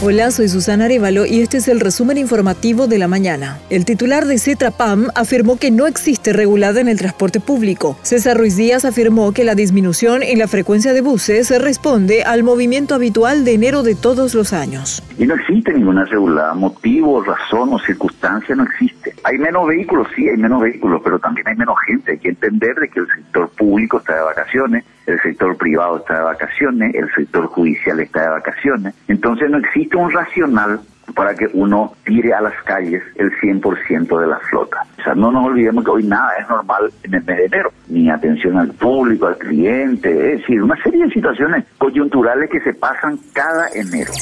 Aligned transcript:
Hola, 0.00 0.30
soy 0.30 0.46
Susana 0.46 0.84
Arevalo 0.84 1.26
y 1.26 1.40
este 1.40 1.56
es 1.56 1.66
el 1.66 1.80
resumen 1.80 2.18
informativo 2.18 2.86
de 2.86 2.98
la 2.98 3.08
mañana. 3.08 3.58
El 3.68 3.84
titular 3.84 4.26
de 4.26 4.38
CETRAPAM 4.38 5.08
afirmó 5.16 5.58
que 5.58 5.72
no 5.72 5.88
existe 5.88 6.32
regulada 6.32 6.80
en 6.80 6.86
el 6.86 6.98
transporte 6.98 7.40
público. 7.40 7.98
César 8.02 8.38
Ruiz 8.38 8.56
Díaz 8.56 8.84
afirmó 8.84 9.32
que 9.32 9.42
la 9.42 9.56
disminución 9.56 10.22
en 10.22 10.38
la 10.38 10.46
frecuencia 10.46 10.92
de 10.92 11.00
buses 11.00 11.50
responde 11.60 12.22
al 12.22 12.44
movimiento 12.44 12.94
habitual 12.94 13.44
de 13.44 13.54
enero 13.54 13.82
de 13.82 13.96
todos 13.96 14.36
los 14.36 14.52
años. 14.52 15.02
Y 15.18 15.26
no 15.26 15.34
existe 15.34 15.72
ninguna 15.74 16.04
regulada, 16.04 16.54
motivo, 16.54 17.24
razón 17.24 17.74
o 17.74 17.80
circunstancia 17.80 18.54
no 18.54 18.62
existe. 18.62 19.16
Hay 19.24 19.36
menos 19.36 19.66
vehículos, 19.66 20.06
sí, 20.14 20.28
hay 20.28 20.36
menos 20.36 20.62
vehículos, 20.62 21.00
pero 21.02 21.18
también 21.18 21.48
hay 21.48 21.56
menos 21.56 21.74
gente. 21.88 22.12
Hay 22.12 22.18
que 22.18 22.28
entender 22.28 22.76
de 22.76 22.88
que 22.88 23.00
el 23.00 23.08
sector 23.08 23.50
público 23.50 23.98
está 23.98 24.14
de 24.14 24.22
vacaciones, 24.22 24.84
el 25.08 25.20
sector 25.22 25.56
privado 25.56 25.98
está 25.98 26.18
de 26.18 26.24
vacaciones, 26.24 26.94
el 26.94 27.10
sector 27.14 27.46
judicial 27.46 27.98
está 28.00 28.22
de 28.22 28.28
vacaciones. 28.28 28.94
Entonces 29.08 29.50
no 29.50 29.58
existe 29.58 29.96
un 29.96 30.12
racional 30.12 30.80
para 31.14 31.34
que 31.34 31.48
uno 31.54 31.94
tire 32.04 32.34
a 32.34 32.42
las 32.42 32.62
calles 32.64 33.02
el 33.16 33.32
100% 33.40 34.20
de 34.20 34.26
la 34.26 34.38
flota. 34.40 34.84
O 34.98 35.02
sea, 35.02 35.14
no 35.14 35.32
nos 35.32 35.46
olvidemos 35.46 35.82
que 35.82 35.90
hoy 35.90 36.04
nada 36.04 36.34
es 36.38 36.48
normal 36.48 36.92
en 37.02 37.14
el 37.14 37.24
mes 37.24 37.36
de 37.38 37.44
enero, 37.46 37.72
ni 37.88 38.10
atención 38.10 38.56
al 38.58 38.70
público, 38.72 39.26
al 39.26 39.38
cliente, 39.38 40.10
es 40.10 40.40
decir, 40.40 40.62
una 40.62 40.80
serie 40.82 41.04
de 41.04 41.10
situaciones 41.10 41.64
coyunturales 41.78 42.50
que 42.50 42.60
se 42.60 42.74
pasan 42.74 43.18
cada 43.32 43.68
enero. 43.74 44.12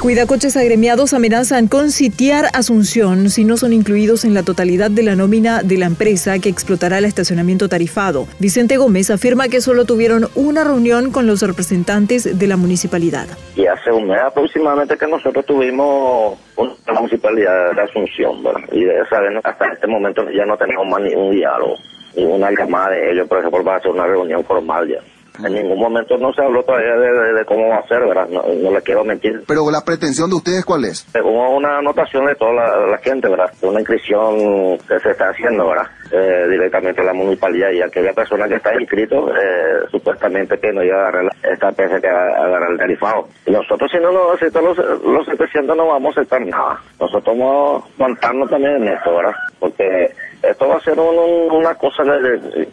Cuidacoches 0.00 0.56
agremiados 0.56 1.14
amenazan 1.14 1.68
con 1.68 1.92
sitiar 1.92 2.46
Asunción 2.54 3.30
si 3.30 3.44
no 3.44 3.56
son 3.56 3.72
incluidos 3.72 4.24
en 4.24 4.34
la 4.34 4.42
totalidad 4.42 4.90
de 4.90 5.04
la 5.04 5.14
nómina 5.14 5.62
de 5.62 5.78
la 5.78 5.86
empresa 5.86 6.40
que 6.40 6.48
explotará 6.48 6.98
el 6.98 7.04
estacionamiento 7.04 7.68
tarifado. 7.68 8.26
Vicente 8.40 8.78
Gómez 8.78 9.10
afirma 9.10 9.48
que 9.48 9.60
solo 9.60 9.84
tuvieron 9.84 10.26
una 10.34 10.64
reunión 10.64 11.12
con 11.12 11.28
los 11.28 11.42
representantes 11.42 12.36
de 12.36 12.46
la 12.48 12.56
municipalidad. 12.56 13.26
Y 13.54 13.66
hace 13.66 13.92
un 13.92 14.08
mes 14.08 14.18
aproximadamente 14.20 14.96
que 14.96 15.06
nosotros 15.06 15.46
tuvimos 15.46 16.36
una 16.56 17.00
municipalidad 17.00 17.72
de 17.72 17.82
Asunción, 17.82 18.42
¿verdad? 18.42 18.60
y 18.72 18.84
de 18.84 19.00
esa 19.00 19.18
hasta 19.44 19.72
este 19.72 19.86
momento 19.86 20.28
ya 20.30 20.44
no 20.44 20.56
tenemos 20.56 20.86
más 20.88 21.00
ni 21.02 21.14
un 21.14 21.30
diálogo, 21.30 21.76
una 22.16 22.50
llamada 22.50 22.90
de 22.90 23.12
ellos, 23.12 23.28
por 23.28 23.38
ejemplo, 23.38 23.64
para 23.64 23.78
hacer 23.78 23.90
una 23.90 24.06
reunión 24.06 24.44
formal 24.44 24.88
ya. 24.88 25.00
En 25.38 25.54
ningún 25.54 25.78
momento 25.78 26.18
no 26.18 26.32
se 26.32 26.42
habló 26.42 26.62
todavía 26.62 26.94
de, 26.94 27.44
cómo 27.46 27.68
va 27.68 27.78
a 27.78 27.88
ser, 27.88 28.00
¿verdad? 28.00 28.28
No, 28.28 28.70
le 28.70 28.82
quiero 28.82 29.02
mentir. 29.02 29.42
Pero 29.46 29.70
la 29.70 29.82
pretensión 29.82 30.28
de 30.28 30.36
ustedes, 30.36 30.64
¿cuál 30.64 30.84
es? 30.84 31.06
Hubo 31.14 31.56
una 31.56 31.78
anotación 31.78 32.26
de 32.26 32.34
toda 32.34 32.52
la, 32.52 32.98
gente, 32.98 33.28
¿verdad? 33.28 33.50
Una 33.62 33.80
inscripción 33.80 34.78
que 34.86 35.00
se 35.00 35.10
está 35.10 35.30
haciendo, 35.30 35.68
¿verdad? 35.68 35.86
Eh, 36.12 36.46
directamente 36.50 37.00
a 37.00 37.04
la 37.04 37.14
municipalidad 37.14 37.70
y 37.70 37.80
aquella 37.80 38.12
persona 38.12 38.46
que 38.46 38.56
está 38.56 38.78
inscrito, 38.78 39.30
eh, 39.30 39.86
supuestamente 39.90 40.58
que 40.58 40.72
no 40.72 40.84
iba 40.84 40.96
a 40.96 41.08
agarrar 41.08 41.32
esta 41.42 41.68
empresa 41.70 42.00
que 42.00 42.10
va 42.10 42.22
a 42.22 42.44
agarrar 42.44 42.72
el 42.72 42.78
tarifado. 42.78 43.28
Y 43.46 43.50
nosotros, 43.52 43.90
si 43.90 43.98
no 43.98 44.12
nos 44.12 44.34
aceptamos 44.34 44.76
los, 44.76 45.02
los 45.02 45.26
700, 45.26 45.76
no 45.76 45.86
vamos 45.86 46.16
a 46.16 46.20
aceptar 46.20 46.46
nada. 46.46 46.78
Nosotros 47.00 47.38
vamos 47.38 47.84
a 47.84 47.88
montarnos 47.98 48.50
también 48.50 48.76
en 48.76 48.88
esto, 48.88 49.16
¿verdad? 49.16 49.34
Porque 49.58 50.12
esto 50.42 50.68
va 50.68 50.76
a 50.76 50.80
ser 50.80 50.98
una 50.98 51.74
cosa 51.74 52.02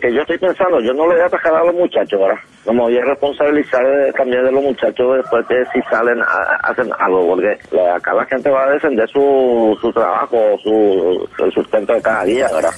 que 0.02 0.14
yo 0.14 0.22
estoy 0.22 0.38
pensando, 0.38 0.80
yo 0.82 0.94
no 0.94 1.08
le 1.08 1.14
voy 1.14 1.22
a 1.22 1.26
atacar 1.26 1.54
a 1.54 1.64
los 1.64 1.76
muchachos, 1.76 2.20
¿verdad? 2.20 2.40
No 2.66 2.74
me 2.74 2.82
voy 2.82 2.98
a 2.98 3.06
responsabilizar 3.06 3.86
también 4.18 4.44
de 4.44 4.52
los 4.52 4.64
muchachos 4.64 5.18
después 5.18 5.46
que 5.48 5.64
si 5.74 5.82
salen 5.90 6.20
hacen 6.64 6.90
algo, 7.00 7.28
porque 7.28 7.58
acá 7.96 8.14
la 8.14 8.26
gente 8.26 8.50
va 8.50 8.66
a 8.66 8.72
defender 8.72 9.08
su, 9.10 9.78
su 9.80 9.92
trabajo, 9.92 10.58
su, 10.64 11.30
el 11.40 11.52
sustento 11.52 11.94
de 11.94 12.02
cada 12.02 12.24
día, 12.24 12.48
¿verdad? 12.54 12.74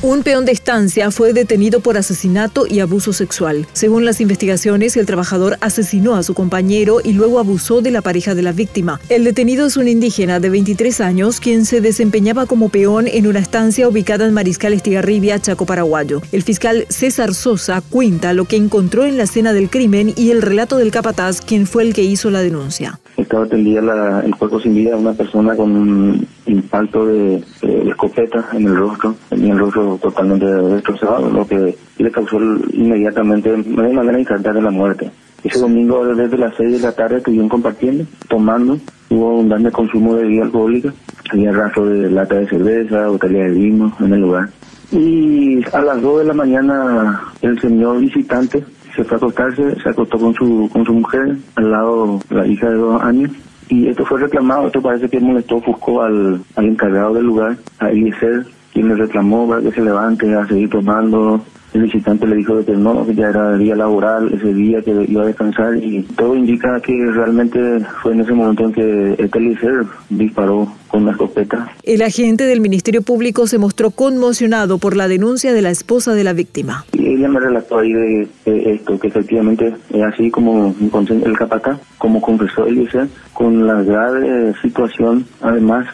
Un 0.00 0.22
peón 0.22 0.44
de 0.44 0.52
estancia 0.52 1.10
fue 1.10 1.32
detenido 1.32 1.80
por 1.80 1.96
asesinato 1.96 2.68
y 2.68 2.78
abuso 2.78 3.12
sexual. 3.12 3.66
Según 3.72 4.04
las 4.04 4.20
investigaciones, 4.20 4.96
el 4.96 5.06
trabajador 5.06 5.56
asesinó 5.60 6.14
a 6.14 6.22
su 6.22 6.34
compañero 6.34 6.98
y 7.02 7.14
luego 7.14 7.40
abusó 7.40 7.80
de 7.80 7.90
la 7.90 8.00
pareja 8.00 8.36
de 8.36 8.42
la 8.42 8.52
víctima. 8.52 9.00
El 9.08 9.24
detenido 9.24 9.66
es 9.66 9.76
un 9.76 9.88
indígena 9.88 10.38
de 10.38 10.50
23 10.50 11.00
años 11.00 11.40
quien 11.40 11.64
se 11.64 11.80
desempeñaba 11.80 12.46
como 12.46 12.68
peón 12.68 13.08
en 13.08 13.26
una 13.26 13.40
estancia 13.40 13.88
ubicada 13.88 14.24
en 14.24 14.34
Mariscal 14.34 14.72
Estigarribia, 14.72 15.40
Chaco 15.40 15.66
Paraguayo. 15.66 16.22
El 16.30 16.44
fiscal 16.44 16.86
César 16.88 17.34
Sosa 17.34 17.80
cuenta 17.80 18.34
lo 18.34 18.44
que 18.44 18.54
encontró 18.54 19.04
en 19.04 19.16
la 19.16 19.24
escena 19.24 19.52
del 19.52 19.68
crimen 19.68 20.12
y 20.14 20.30
el 20.30 20.42
relato 20.42 20.76
del 20.76 20.92
capataz, 20.92 21.40
quien 21.40 21.66
fue 21.66 21.82
el 21.82 21.92
que 21.92 22.04
hizo 22.04 22.30
la 22.30 22.40
denuncia. 22.40 23.00
Estaba 23.16 23.46
tendida 23.46 24.22
el 24.24 24.36
cuerpo 24.36 24.60
sin 24.60 24.76
vida 24.76 24.90
de 24.90 24.96
una 24.96 25.14
persona 25.14 25.56
con 25.56 25.74
un 25.74 26.28
impacto 26.46 27.06
de, 27.06 27.42
escopeta 27.88 28.48
en 28.52 28.66
el 28.66 28.76
rostro, 28.76 29.14
el 29.44 29.58
rostro 29.58 29.98
totalmente 30.02 30.46
destrozado, 30.46 31.30
lo 31.30 31.46
que 31.46 31.76
le 31.98 32.10
causó 32.10 32.38
inmediatamente, 32.72 33.50
de 33.50 33.92
manera 33.92 34.18
instantánea, 34.18 34.62
la 34.62 34.70
muerte. 34.70 35.10
Ese 35.44 35.60
domingo 35.60 36.04
desde 36.04 36.36
las 36.36 36.54
6 36.56 36.72
de 36.72 36.78
la 36.80 36.92
tarde 36.92 37.18
estuvieron 37.18 37.48
compartiendo, 37.48 38.04
tomando, 38.28 38.78
hubo 39.10 39.38
un 39.38 39.48
grande 39.48 39.70
consumo 39.70 40.16
de 40.16 40.24
bebida 40.24 40.44
alcohólica, 40.44 40.92
había 41.30 41.52
rastro 41.52 41.86
de 41.86 42.10
lata 42.10 42.34
de 42.34 42.48
cerveza, 42.48 43.08
botella 43.08 43.44
de 43.44 43.50
vino 43.50 43.92
en 44.00 44.12
el 44.12 44.20
lugar. 44.20 44.48
Y 44.90 45.60
a 45.72 45.80
las 45.80 46.02
2 46.02 46.20
de 46.20 46.24
la 46.24 46.34
mañana 46.34 47.20
el 47.42 47.60
señor 47.60 48.00
visitante 48.00 48.64
se 48.96 49.04
fue 49.04 49.14
a 49.14 49.18
acostarse, 49.18 49.80
se 49.80 49.88
acostó 49.88 50.18
con 50.18 50.34
su, 50.34 50.68
con 50.72 50.84
su 50.84 50.92
mujer, 50.92 51.36
al 51.54 51.70
lado 51.70 52.18
la 52.30 52.46
hija 52.46 52.68
de 52.68 52.76
dos 52.76 53.00
años, 53.00 53.30
y 53.68 53.86
esto 53.86 54.04
fue 54.04 54.18
reclamado, 54.18 54.66
esto 54.66 54.82
parece 54.82 55.08
que 55.08 55.20
molestó 55.20 55.60
Fusco 55.60 56.02
al, 56.02 56.40
al 56.56 56.64
encargado 56.64 57.14
del 57.14 57.26
lugar, 57.26 57.56
a 57.78 57.90
Eliezer, 57.90 58.46
quien 58.72 58.88
le 58.88 58.94
reclamó 58.94 59.48
para 59.48 59.62
que 59.62 59.72
se 59.72 59.80
levante 59.80 60.34
a 60.34 60.46
seguir 60.46 60.70
tomando, 60.70 61.44
el 61.74 61.82
visitante 61.82 62.26
le 62.26 62.36
dijo 62.36 62.64
que 62.64 62.72
no, 62.72 63.06
que 63.06 63.14
ya 63.14 63.28
era 63.28 63.56
día 63.56 63.76
laboral, 63.76 64.32
ese 64.32 64.54
día 64.54 64.80
que 64.82 65.04
iba 65.06 65.22
a 65.22 65.26
descansar 65.26 65.76
y 65.76 66.02
todo 66.16 66.34
indica 66.34 66.80
que 66.80 66.92
realmente 67.10 67.80
fue 68.02 68.12
en 68.12 68.20
ese 68.20 68.32
momento 68.32 68.64
en 68.64 68.72
que 68.72 69.40
liceo 69.40 69.86
disparó 70.08 70.72
con 70.88 71.02
una 71.02 71.12
escopeta. 71.12 71.70
El 71.82 72.02
agente 72.02 72.44
del 72.44 72.60
Ministerio 72.60 73.02
Público 73.02 73.46
se 73.46 73.58
mostró 73.58 73.90
conmocionado 73.90 74.78
por 74.78 74.96
la 74.96 75.08
denuncia 75.08 75.52
de 75.52 75.62
la 75.62 75.70
esposa 75.70 76.14
de 76.14 76.24
la 76.24 76.32
víctima. 76.32 76.86
Y 76.92 77.06
ella 77.06 77.28
me 77.28 77.40
relató 77.40 77.78
ahí 77.78 77.92
de, 77.92 78.28
esto, 78.46 78.98
que 78.98 79.08
efectivamente 79.08 79.74
es 79.90 80.02
así 80.02 80.30
como 80.30 80.74
el 80.80 81.36
capataz, 81.36 81.78
como 81.98 82.20
confesó 82.20 82.66
Eliezer, 82.66 83.08
con 83.34 83.66
la 83.66 83.82
grave 83.82 84.54
situación, 84.62 85.26
además, 85.42 85.86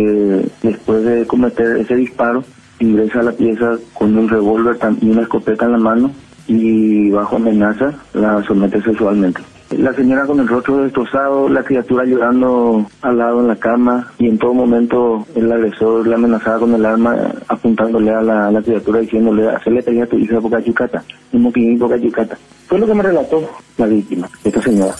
que 0.00 0.50
después 0.62 1.04
de 1.04 1.26
cometer 1.26 1.76
ese 1.76 1.96
disparo, 1.96 2.44
ingresa 2.78 3.20
a 3.20 3.24
la 3.24 3.32
pieza 3.32 3.76
con 3.94 4.16
un 4.16 4.28
revólver 4.28 4.76
y 5.00 5.10
una 5.10 5.22
escopeta 5.22 5.66
en 5.66 5.72
la 5.72 5.78
mano 5.78 6.10
y 6.46 7.10
bajo 7.10 7.36
amenaza 7.36 7.92
la 8.14 8.42
somete 8.42 8.80
sexualmente. 8.82 9.40
La 9.76 9.94
señora 9.94 10.26
con 10.26 10.40
el 10.40 10.48
rostro 10.48 10.78
destrozado, 10.78 11.48
la 11.48 11.62
criatura 11.62 12.04
llorando 12.04 12.84
al 13.02 13.18
lado 13.18 13.40
en 13.40 13.46
la 13.46 13.56
cama 13.56 14.10
y 14.18 14.26
en 14.26 14.36
todo 14.36 14.52
momento 14.52 15.24
el 15.36 15.52
agresor 15.52 16.08
le 16.08 16.14
amenazaba 16.16 16.58
con 16.58 16.74
el 16.74 16.84
arma 16.84 17.16
apuntándole 17.46 18.10
a 18.10 18.20
la, 18.20 18.62
criatura 18.62 18.98
diciéndole, 18.98 19.48
hacerle 19.48 19.82
pegar 19.82 20.04
a 20.04 20.10
tu 20.10 20.18
hija 20.18 20.40
boca 20.40 20.58
yucata, 20.58 21.04
un 21.32 21.78
boca 21.78 21.96
yucata. 21.96 22.36
Fue 22.70 22.78
lo 22.78 22.86
que 22.86 22.94
me 22.94 23.02
relató 23.02 23.50
la 23.78 23.86
víctima, 23.86 24.30
esta 24.44 24.62
señora. 24.62 24.94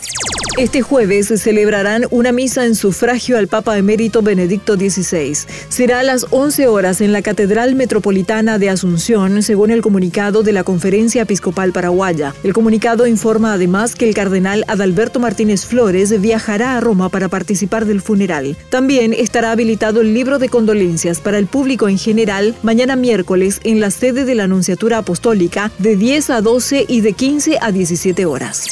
Este 0.59 0.83
jueves 0.83 1.29
celebrarán 1.41 2.07
una 2.11 2.33
misa 2.33 2.67
en 2.67 2.75
sufragio 2.75 3.39
al 3.39 3.47
Papa 3.47 3.79
emérito 3.79 4.21
Benedicto 4.21 4.75
XVI. 4.75 5.33
Será 5.69 6.01
a 6.01 6.03
las 6.03 6.27
11 6.31 6.67
horas 6.67 7.01
en 7.01 7.13
la 7.13 7.23
Catedral 7.23 7.77
Metropolitana 7.77 8.59
de 8.59 8.69
Asunción, 8.69 9.43
según 9.43 9.71
el 9.71 9.81
comunicado 9.81 10.43
de 10.43 10.53
la 10.53 10.65
Conferencia 10.65 11.23
Episcopal 11.23 11.73
Paraguaya. 11.73 12.35
El 12.43 12.53
comunicado 12.53 13.07
informa 13.07 13.53
además 13.53 13.95
que 13.95 14.09
el 14.09 14.15
cardenal 14.15 14.65
Adalberto 14.67 15.21
Martínez 15.21 15.65
Flores 15.65 16.21
viajará 16.21 16.77
a 16.77 16.81
Roma 16.81 17.09
para 17.09 17.29
participar 17.29 17.87
del 17.87 18.03
funeral. 18.03 18.57
También 18.71 19.15
estará 19.15 19.53
habilitado 19.53 20.01
el 20.01 20.13
libro 20.13 20.39
de 20.39 20.49
condolencias 20.49 21.21
para 21.21 21.39
el 21.39 21.47
público 21.47 21.89
en 21.89 21.97
general 21.97 22.57
mañana 22.63 22.97
miércoles 22.97 23.61
en 23.63 23.79
la 23.79 23.91
sede 23.91 24.25
de 24.25 24.35
la 24.35 24.45
Anunciatura 24.45 24.99
Apostólica 24.99 25.71
de 25.79 25.97
10 25.97 26.31
a 26.31 26.41
12 26.43 26.87
y 26.89 27.01
de 27.03 27.13
15 27.13 27.59
a 27.61 27.73
17 27.73 28.27
horas. 28.27 28.69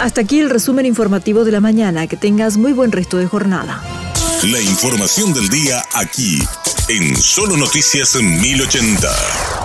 Hasta 0.00 0.20
aquí 0.20 0.40
el 0.40 0.50
resumen 0.50 0.86
informativo 0.86 1.44
de 1.44 1.52
la 1.52 1.60
mañana. 1.60 2.06
Que 2.06 2.16
tengas 2.16 2.56
muy 2.56 2.72
buen 2.72 2.92
resto 2.92 3.16
de 3.16 3.26
jornada. 3.26 3.82
La 4.44 4.60
información 4.60 5.34
del 5.34 5.48
día 5.48 5.82
aquí, 5.94 6.38
en 6.88 7.16
Solo 7.16 7.56
Noticias 7.56 8.14
1080. 8.14 9.57